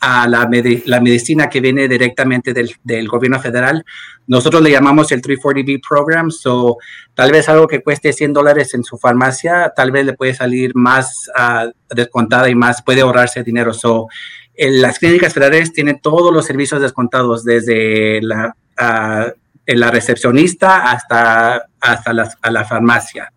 [0.00, 0.48] a la,
[0.86, 3.84] la, medicina que viene directamente del, del, gobierno federal.
[4.26, 6.78] Nosotros le llamamos el 340B Program, so
[7.14, 10.74] tal vez algo que cueste 100 dólares en su farmacia, tal vez le puede salir
[10.74, 13.74] más uh, descontada y más, puede ahorrarse dinero.
[13.74, 14.08] So,
[14.54, 19.32] en las clínicas federales tienen todos los servicios descontados, desde la, uh,
[19.66, 23.30] la recepcionista hasta, hasta la, a la farmacia.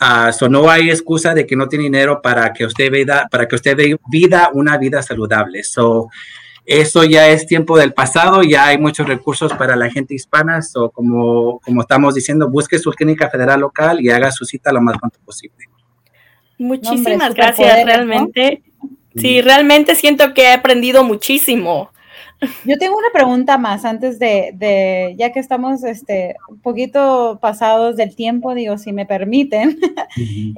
[0.00, 3.48] Uh, so no hay excusa de que no tiene dinero para que usted vida, para
[3.48, 3.76] que usted
[4.08, 5.64] vida una vida saludable.
[5.64, 6.08] So,
[6.66, 10.60] eso ya es tiempo del pasado, ya hay muchos recursos para la gente hispana.
[10.62, 14.82] So, como, como estamos diciendo, busque su clínica federal local y haga su cita lo
[14.82, 15.64] más pronto posible.
[16.58, 18.62] Muchísimas gracias, realmente.
[19.14, 21.90] Sí, realmente siento que he aprendido muchísimo.
[22.64, 28.14] Yo tengo una pregunta más antes de, ya que estamos este, un poquito pasados del
[28.14, 29.78] tiempo, digo, si me permiten.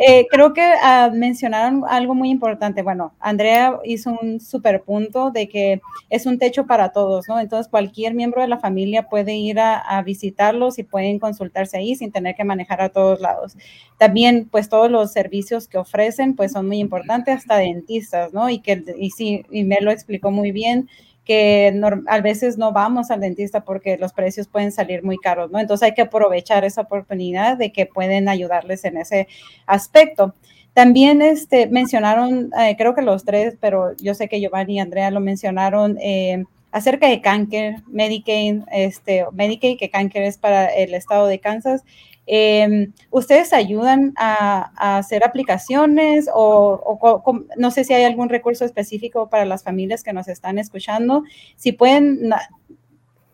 [0.01, 2.83] Eh, creo que uh, mencionaron algo muy importante.
[2.83, 7.41] Bueno, Andrea hizo un super punto de que es un techo para todos, ¿no?
[7.41, 11.97] Entonces, cualquier miembro de la familia puede ir a, a visitarlos y pueden consultarse ahí
[11.97, 13.57] sin tener que manejar a todos lados.
[13.99, 18.49] También, pues, todos los servicios que ofrecen, pues, son muy importantes, hasta dentistas, ¿no?
[18.49, 20.89] Y que, y sí, y me lo explicó muy bien
[21.29, 25.59] que a veces no vamos al dentista porque los precios pueden salir muy caros, ¿no?
[25.59, 29.29] Entonces hay que aprovechar esa oportunidad de que pueden ayudarles en ese
[29.67, 30.35] aspecto.
[30.73, 35.11] También este, mencionaron, eh, creo que los tres, pero yo sé que Giovanni y Andrea
[35.11, 41.27] lo mencionaron, eh, acerca de cáncer, Medicaid, este, Medicaid, que cáncer es para el estado
[41.27, 41.85] de Kansas,
[42.31, 49.47] Em, ¿Ustedes ayudan a, hacer aplicaciones o, no sé si hay algún recurso específico para
[49.47, 51.25] las familias que nos están escuchando?
[51.57, 52.31] Si pueden,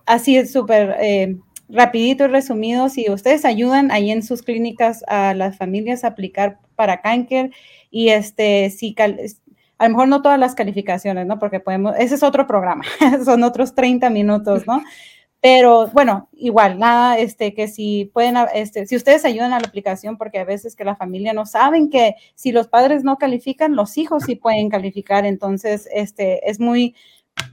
[0.07, 1.37] así súper eh,
[1.93, 7.01] y resumido, si ustedes ayudan ahí en sus clínicas a las familias a aplicar para
[7.01, 7.51] cáncer
[7.91, 11.41] y este, si a lo mejor no todas las calificaciones, ¿no?
[11.41, 12.85] Porque podemos, ese es otro programa,
[13.25, 14.83] son otros 30 minutos, ¿no?
[15.45, 20.17] Pero bueno, igual, nada, este, que si pueden, este, si ustedes ayudan a la aplicación,
[20.17, 23.99] porque a veces que la familia no saben que si los padres no califican, los
[23.99, 25.27] hijos sí pueden calificar.
[25.27, 26.95] Entonces, este, es muy,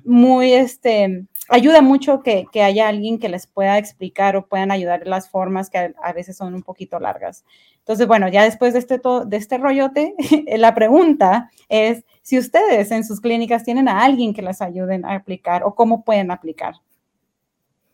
[0.05, 5.03] muy, este, ayuda mucho que, que haya alguien que les pueda explicar o puedan ayudar
[5.03, 7.43] en las formas que a, veces son un poquito largas.
[7.79, 10.15] Entonces, bueno, ya después de este, de este rollote,
[10.57, 15.15] la pregunta es si ustedes en sus clínicas tienen a alguien que les ayuden a
[15.15, 16.75] aplicar o cómo pueden aplicar.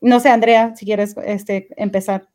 [0.01, 2.27] No sé, Andrea, si quieres este, empezar.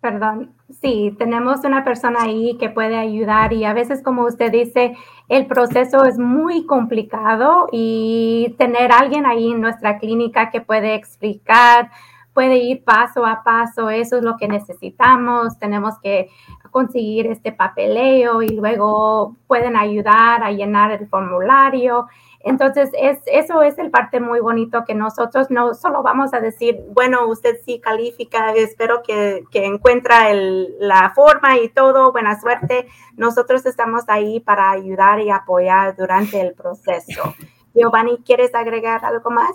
[0.00, 4.96] Perdón, sí, tenemos una persona ahí que puede ayudar y a veces, como usted dice,
[5.28, 11.90] el proceso es muy complicado y tener alguien ahí en nuestra clínica que puede explicar,
[12.32, 16.30] puede ir paso a paso, eso es lo que necesitamos, tenemos que
[16.70, 22.06] conseguir este papeleo y luego pueden ayudar a llenar el formulario
[22.42, 26.80] entonces, es, eso es el parte muy bonito que nosotros no solo vamos a decir,
[26.92, 32.88] bueno, usted sí califica, espero que, que encuentra la forma y todo, buena suerte.
[33.16, 37.34] Nosotros estamos ahí para ayudar y apoyar durante el proceso.
[37.74, 39.52] Giovanni, ¿quieres agregar algo más?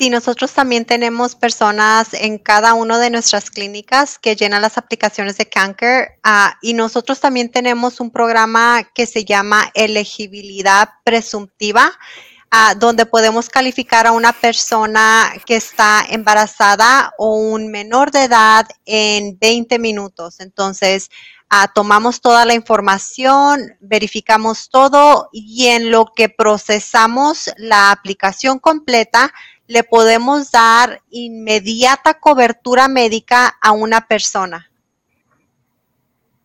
[0.00, 5.36] Sí, nosotros también tenemos personas en cada una de nuestras clínicas que llenan las aplicaciones
[5.36, 11.92] de Canker ah, y nosotros también tenemos un programa que se llama elegibilidad presumptiva.
[12.50, 18.66] Ah, donde podemos calificar a una persona que está embarazada o un menor de edad
[18.86, 20.40] en 20 minutos.
[20.40, 21.10] Entonces,
[21.48, 29.32] ah, tomamos toda la información, verificamos todo y en lo que procesamos la aplicación completa,
[29.70, 34.68] le podemos dar inmediata cobertura médica a una persona?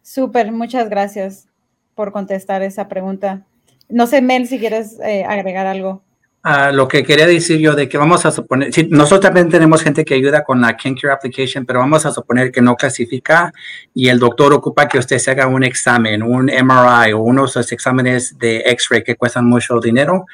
[0.03, 1.47] Súper, muchas gracias
[1.95, 3.41] por contestar esa pregunta.
[3.89, 6.03] No sé, Mel, si quieres eh, agregar algo.
[6.43, 10.05] Ah, lo que quería decir yo de que vamos a suponer, nosotros también tenemos gente
[10.05, 13.51] que ayuda con la CanCare application, pero vamos a suponer que no clasifica
[13.95, 17.61] y el doctor ocupa que usted se haga un examen, un MRI o unos de
[17.61, 20.27] esos exámenes de X-ray que cuestan mucho dinero.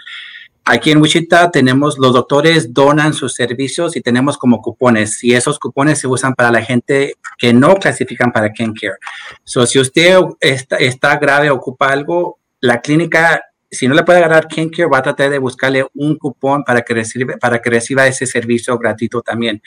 [0.73, 5.59] Aquí en Wichita tenemos, los doctores donan sus servicios y tenemos como cupones y esos
[5.59, 8.95] cupones se usan para la gente que no clasifican para CanCare.
[9.43, 14.47] So, si usted está, está grave, ocupa algo, la clínica si no le puede agarrar
[14.47, 18.25] CanCare, va a tratar de buscarle un cupón para que reciba, para que reciba ese
[18.25, 19.61] servicio gratuito también.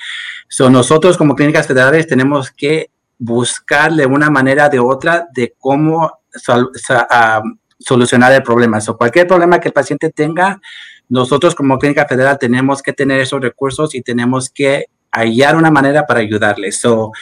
[0.48, 2.88] So, nosotros como clínicas federales tenemos que
[3.18, 6.20] buscarle una manera de otra de cómo
[7.78, 8.80] solucionar el problema.
[8.80, 10.60] So, cualquier problema que el paciente tenga,
[11.08, 16.06] nosotros como clínica federal tenemos que tener esos recursos y tenemos que hallar una manera
[16.06, 16.72] para ayudarle.
[16.72, 17.12] So,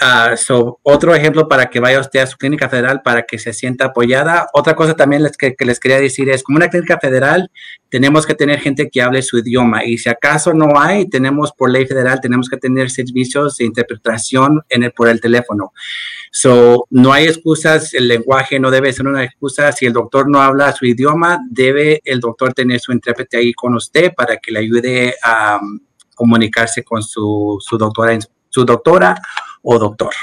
[0.00, 3.52] Uh, so, otro ejemplo para que vaya usted a su clínica federal para que se
[3.52, 4.48] sienta apoyada.
[4.52, 7.50] Otra cosa también les, que, les quería decir es, como una clínica federal,
[7.88, 11.70] tenemos que tener gente que hable su idioma y si acaso no hay, tenemos por
[11.70, 15.72] ley federal, tenemos que tener servicios de interpretación en el, por el teléfono.
[16.32, 19.70] So, no hay excusas, el lenguaje no debe ser una excusa.
[19.70, 23.74] Si el doctor no habla su idioma, debe el doctor tener su intérprete ahí con
[23.74, 25.78] usted para que le ayude a um,
[26.14, 28.18] comunicarse con su, su doctora,
[28.48, 29.20] su doctora
[29.64, 30.14] o doctor.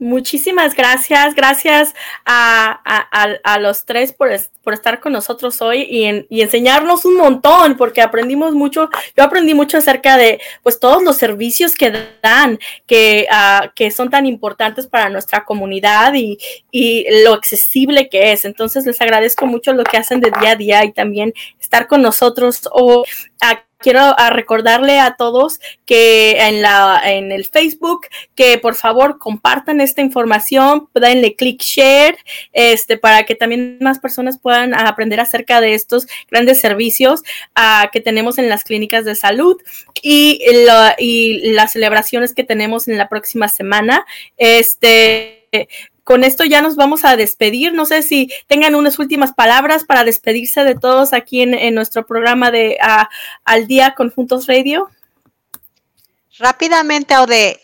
[0.00, 1.92] Muchísimas gracias, gracias
[2.24, 4.30] a, los tres por,
[4.62, 5.82] por, estar con nosotros hoy
[6.30, 11.16] y, enseñarnos un montón, porque aprendimos mucho, yo aprendí mucho acerca de pues todos los
[11.16, 16.38] servicios que dan, que, ah, que son tan importantes para nuestra comunidad y,
[16.70, 18.44] y, lo accesible que es.
[18.44, 22.02] Entonces les agradezco mucho lo que hacen de día a día y también estar con
[22.02, 23.02] nosotros o
[23.78, 30.00] quiero recordarle a todos que en la en el Facebook que por favor compartan esta
[30.02, 32.18] información, denle click share,
[32.52, 37.20] este para que también más personas puedan aprender acerca de estos grandes servicios
[37.56, 39.56] uh, que tenemos en las clínicas de salud
[40.02, 40.40] y,
[40.98, 44.04] y las celebraciones que tenemos en la próxima semana.
[44.36, 45.38] Este
[46.08, 47.74] con esto ya nos vamos a despedir.
[47.74, 52.50] No sé si tengan unas últimas palabras para despedirse de todos aquí en, nuestro programa
[52.50, 52.78] de
[53.44, 54.88] Al Día con Juntos Radio.
[56.38, 57.60] Rápidamente, Ode,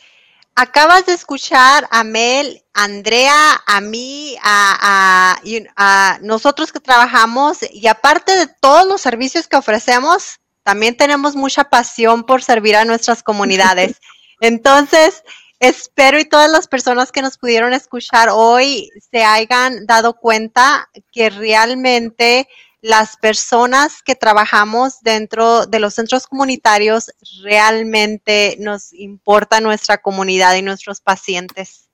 [0.55, 5.38] acabas de escuchar a Mel, a Andrea, a mí, a,
[5.78, 11.64] a, nosotros que trabajamos y aparte de todos los servicios que ofrecemos, también tenemos mucha
[11.64, 14.03] pasión por servir a nuestras comunidades.
[14.42, 15.22] Entonces,
[15.64, 21.30] Espero y todas las personas que nos pudieron escuchar hoy se hayan dado cuenta que
[21.30, 22.48] realmente
[22.82, 27.10] las personas que trabajamos dentro de los centros comunitarios
[27.42, 31.88] realmente nos importa nuestra comunidad y nuestros pacientes.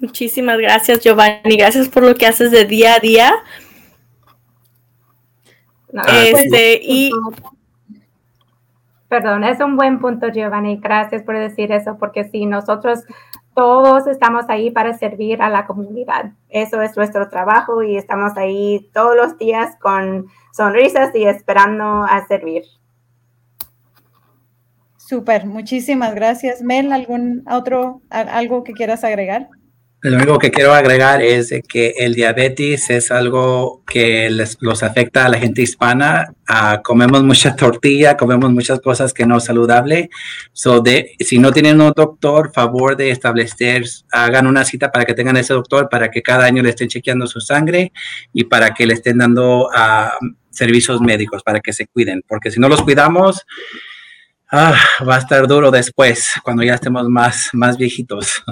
[0.00, 1.56] Muchísimas gracias, Giovanni.
[1.56, 3.34] Gracias por lo que haces de día a día.
[6.08, 7.12] este, y
[9.08, 10.76] Perdón, es un buen punto, Giovanni.
[10.76, 13.04] Gracias por decir eso, porque si nosotros
[13.54, 16.32] todos estamos ahí para servir a la comunidad.
[16.48, 22.24] Eso es nuestro trabajo y estamos ahí todos los días con sonrisas y esperando a
[22.28, 22.62] servir.
[24.96, 26.62] Súper, muchísimas gracias.
[26.62, 29.48] Mel, ¿algún otro, algo que quieras agregar?
[30.00, 35.26] Lo único que quiero agregar es que el diabetes es algo que les, los afecta
[35.26, 36.34] a la gente hispana.
[36.46, 40.08] Ah, comemos mucha tortilla, comemos muchas cosas que no es saludable.
[40.52, 45.14] So de, si no tienen un doctor, favor de establecer, hagan una cita para que
[45.14, 47.92] tengan ese doctor, para que cada año le estén chequeando su sangre
[48.32, 50.16] y para que le estén dando ah,
[50.50, 52.22] servicios médicos, para que se cuiden.
[52.28, 53.44] Porque si no los cuidamos,
[54.50, 54.74] Ah,
[55.06, 58.42] va a estar duro después, cuando ya estemos más, más viejitos.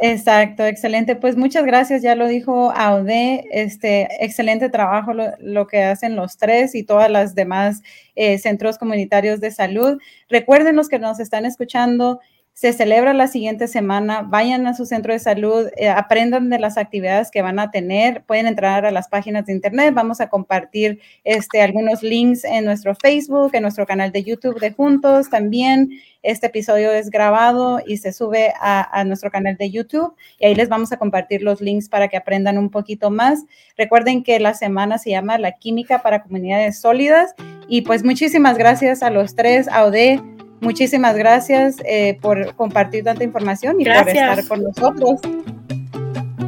[0.00, 1.16] Exacto, excelente.
[1.16, 6.74] Pues muchas gracias, ya lo dijo Aude, este excelente trabajo lo, que hacen los tres
[6.74, 7.82] y todas las demás
[8.14, 9.98] eh, centros comunitarios de salud.
[10.30, 12.20] Recuerden los que nos están escuchando,
[12.56, 14.22] se celebra la siguiente semana.
[14.22, 18.24] Vayan a su centro de salud, eh, aprendan de las actividades que van a tener.
[18.24, 19.92] Pueden entrar a las páginas de internet.
[19.92, 24.72] Vamos a compartir este, algunos links en nuestro Facebook, en nuestro canal de YouTube de
[24.72, 26.00] Juntos también.
[26.22, 30.70] Este episodio es grabado y se sube a, nuestro canal de YouTube y ahí les
[30.70, 33.44] vamos a compartir los links para que aprendan un poquito más.
[33.76, 37.34] Recuerden que la semana se llama La Química para Comunidades Sólidas
[37.68, 40.22] y pues muchísimas gracias a los tres, a Ode,
[40.60, 45.20] Muchísimas gracias eh, por compartir tanta información y por estar con nosotros.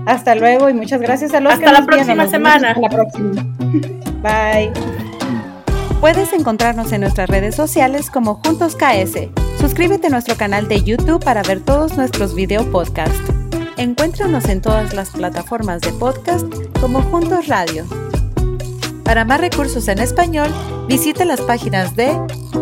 [0.06, 2.70] Hasta luego y muchas gracias a los Hasta la próxima semana.
[2.70, 3.42] Hasta la próxima.
[4.22, 4.72] Bye.
[6.00, 9.28] Puedes encontrarnos en nuestras redes sociales como Juntos KS.
[9.60, 13.20] Suscríbete a nuestro canal de YouTube para ver todos nuestros video podcasts.
[13.76, 16.46] Encuéntranos en todas las plataformas de podcast
[16.80, 17.84] como Juntos Radio.
[19.08, 20.48] Para más recursos en español,
[20.86, 22.14] visite las páginas de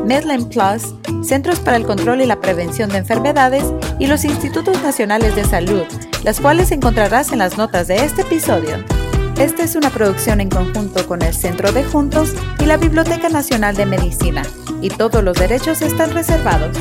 [0.04, 0.94] Medline Plus,
[1.26, 3.64] Centros para el Control y la Prevención de Enfermedades
[3.98, 5.82] y los Institutos Nacionales de Salud,
[6.22, 8.76] las cuales encontrarás en las notas de este episodio.
[9.36, 13.74] Esta es una producción en conjunto con el Centro de Juntos y la Biblioteca Nacional
[13.74, 14.44] de Medicina,
[14.80, 16.76] y todos los derechos están reservados.